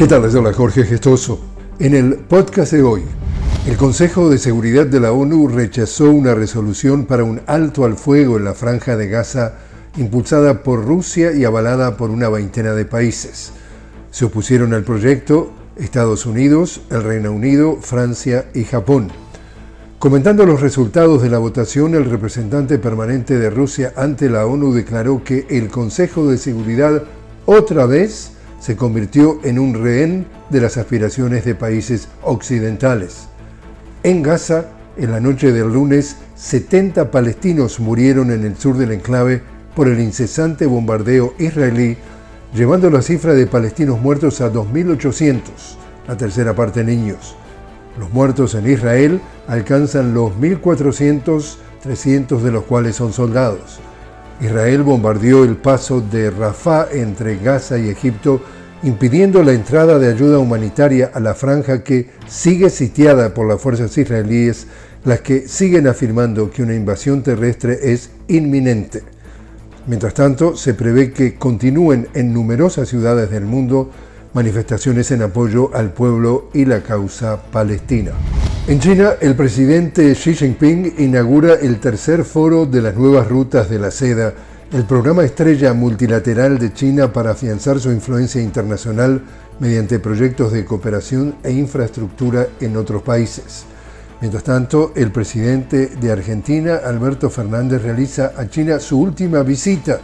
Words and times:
¿Qué 0.00 0.06
tal? 0.06 0.22
Les 0.22 0.56
Jorge 0.56 0.84
Gestoso. 0.84 1.38
En 1.78 1.94
el 1.94 2.14
podcast 2.14 2.72
de 2.72 2.82
hoy, 2.82 3.02
el 3.66 3.76
Consejo 3.76 4.30
de 4.30 4.38
Seguridad 4.38 4.86
de 4.86 4.98
la 4.98 5.12
ONU 5.12 5.46
rechazó 5.46 6.10
una 6.10 6.34
resolución 6.34 7.04
para 7.04 7.22
un 7.22 7.42
alto 7.46 7.84
al 7.84 7.96
fuego 7.96 8.38
en 8.38 8.44
la 8.44 8.54
franja 8.54 8.96
de 8.96 9.08
Gaza 9.08 9.56
impulsada 9.98 10.62
por 10.62 10.86
Rusia 10.86 11.34
y 11.34 11.44
avalada 11.44 11.98
por 11.98 12.08
una 12.08 12.30
veintena 12.30 12.72
de 12.72 12.86
países. 12.86 13.52
Se 14.10 14.24
opusieron 14.24 14.72
al 14.72 14.84
proyecto 14.84 15.52
Estados 15.76 16.24
Unidos, 16.24 16.80
el 16.88 17.02
Reino 17.02 17.30
Unido, 17.32 17.76
Francia 17.82 18.46
y 18.54 18.64
Japón. 18.64 19.08
Comentando 19.98 20.46
los 20.46 20.62
resultados 20.62 21.20
de 21.20 21.28
la 21.28 21.36
votación, 21.36 21.94
el 21.94 22.06
representante 22.06 22.78
permanente 22.78 23.38
de 23.38 23.50
Rusia 23.50 23.92
ante 23.96 24.30
la 24.30 24.46
ONU 24.46 24.72
declaró 24.72 25.22
que 25.22 25.46
el 25.50 25.68
Consejo 25.68 26.26
de 26.26 26.38
Seguridad 26.38 27.02
otra 27.44 27.84
vez 27.84 28.32
se 28.60 28.76
convirtió 28.76 29.40
en 29.42 29.58
un 29.58 29.74
rehén 29.74 30.26
de 30.50 30.60
las 30.60 30.76
aspiraciones 30.76 31.44
de 31.44 31.54
países 31.54 32.08
occidentales. 32.22 33.26
En 34.02 34.22
Gaza, 34.22 34.66
en 34.96 35.10
la 35.10 35.20
noche 35.20 35.50
del 35.50 35.72
lunes, 35.72 36.16
70 36.36 37.10
palestinos 37.10 37.80
murieron 37.80 38.30
en 38.30 38.44
el 38.44 38.56
sur 38.56 38.76
del 38.76 38.92
enclave 38.92 39.42
por 39.74 39.88
el 39.88 39.98
incesante 39.98 40.66
bombardeo 40.66 41.34
israelí, 41.38 41.96
llevando 42.54 42.90
la 42.90 43.02
cifra 43.02 43.34
de 43.34 43.46
palestinos 43.46 44.00
muertos 44.00 44.40
a 44.40 44.52
2.800, 44.52 45.40
la 46.06 46.16
tercera 46.16 46.54
parte 46.54 46.84
niños. 46.84 47.36
Los 47.98 48.12
muertos 48.12 48.54
en 48.54 48.70
Israel 48.70 49.20
alcanzan 49.48 50.14
los 50.14 50.32
1.400, 50.32 51.56
300 51.82 52.42
de 52.42 52.52
los 52.52 52.64
cuales 52.64 52.96
son 52.96 53.12
soldados. 53.12 53.80
Israel 54.40 54.82
bombardeó 54.82 55.44
el 55.44 55.56
paso 55.56 56.00
de 56.00 56.30
Rafah 56.30 56.88
entre 56.92 57.36
Gaza 57.36 57.78
y 57.78 57.88
Egipto, 57.88 58.40
impidiendo 58.82 59.42
la 59.42 59.52
entrada 59.52 59.98
de 59.98 60.08
ayuda 60.08 60.38
humanitaria 60.38 61.10
a 61.12 61.20
la 61.20 61.34
franja 61.34 61.84
que 61.84 62.10
sigue 62.26 62.70
sitiada 62.70 63.34
por 63.34 63.46
las 63.46 63.60
fuerzas 63.60 63.96
israelíes, 63.98 64.66
las 65.04 65.20
que 65.20 65.46
siguen 65.46 65.86
afirmando 65.86 66.50
que 66.50 66.62
una 66.62 66.74
invasión 66.74 67.22
terrestre 67.22 67.92
es 67.92 68.10
inminente. 68.28 69.02
Mientras 69.86 70.14
tanto, 70.14 70.56
se 70.56 70.72
prevé 70.72 71.12
que 71.12 71.34
continúen 71.34 72.08
en 72.14 72.32
numerosas 72.32 72.88
ciudades 72.88 73.30
del 73.30 73.44
mundo 73.44 73.90
manifestaciones 74.32 75.10
en 75.10 75.22
apoyo 75.22 75.74
al 75.74 75.92
pueblo 75.92 76.48
y 76.54 76.64
la 76.64 76.82
causa 76.82 77.42
palestina. 77.50 78.12
En 78.66 78.78
China, 78.78 79.14
el 79.20 79.34
presidente 79.34 80.14
Xi 80.14 80.34
Jinping 80.34 80.94
inaugura 80.98 81.54
el 81.54 81.80
tercer 81.80 82.24
foro 82.24 82.66
de 82.66 82.82
las 82.82 82.94
nuevas 82.94 83.26
rutas 83.26 83.68
de 83.68 83.78
la 83.78 83.90
seda, 83.90 84.32
el 84.72 84.84
programa 84.84 85.24
estrella 85.24 85.72
multilateral 85.72 86.58
de 86.58 86.72
China 86.72 87.12
para 87.12 87.32
afianzar 87.32 87.80
su 87.80 87.90
influencia 87.90 88.40
internacional 88.40 89.22
mediante 89.58 89.98
proyectos 89.98 90.52
de 90.52 90.64
cooperación 90.64 91.34
e 91.42 91.50
infraestructura 91.50 92.46
en 92.60 92.76
otros 92.76 93.02
países. 93.02 93.64
Mientras 94.20 94.44
tanto, 94.44 94.92
el 94.94 95.10
presidente 95.10 95.86
de 95.86 96.12
Argentina, 96.12 96.76
Alberto 96.84 97.30
Fernández, 97.30 97.82
realiza 97.82 98.34
a 98.36 98.48
China 98.48 98.78
su 98.78 99.00
última 99.00 99.42
visita 99.42 100.00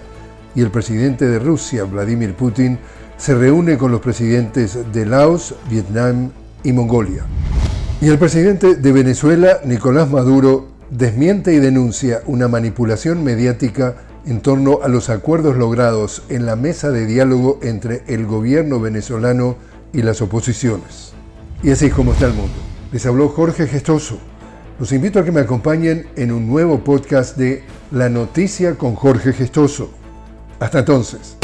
y 0.54 0.62
el 0.62 0.70
presidente 0.70 1.26
de 1.26 1.38
Rusia, 1.38 1.84
Vladimir 1.84 2.34
Putin, 2.34 2.78
se 3.18 3.34
reúne 3.34 3.78
con 3.78 3.92
los 3.92 4.00
presidentes 4.00 4.78
de 4.92 5.06
Laos, 5.06 5.54
Vietnam 5.70 6.30
y 6.64 6.72
Mongolia. 6.72 7.24
Y 7.98 8.08
el 8.08 8.19
presidente 8.19 8.75
de 8.75 8.92
Venezuela, 8.92 9.61
Nicolás 9.64 10.11
Maduro, 10.11 10.69
desmiente 10.91 11.55
y 11.55 11.58
denuncia 11.61 12.20
una 12.27 12.47
manipulación 12.47 13.25
mediática 13.25 13.97
en 14.27 14.42
torno 14.42 14.80
a 14.83 14.88
los 14.88 15.08
acuerdos 15.08 15.56
logrados 15.56 16.22
en 16.28 16.44
la 16.44 16.56
mesa 16.56 16.91
de 16.91 17.06
diálogo 17.06 17.58
entre 17.62 18.03
el 18.06 18.27
gobierno 18.27 18.80
venezolano 18.80 19.56
y 19.94 20.03
las 20.03 20.20
oposiciones. 20.20 21.14
Y 21.62 21.70
así 21.70 21.86
es 21.86 21.94
como 21.94 22.12
está 22.12 22.27
el 22.27 22.34
mundo. 22.34 22.58
Les 22.92 23.06
habló 23.06 23.30
Jorge 23.30 23.66
Gestoso. 23.66 24.19
Los 24.78 24.93
invito 24.93 25.19
a 25.19 25.25
que 25.25 25.32
me 25.32 25.41
acompañen 25.41 26.06
en 26.16 26.32
un 26.32 26.47
nuevo 26.47 26.84
podcast 26.84 27.38
de 27.38 27.65
La 27.91 28.10
Noticia 28.10 28.75
con 28.75 28.94
Jorge 28.94 29.32
Gestoso. 29.32 29.91
Hasta 30.60 30.81
entonces. 30.81 31.38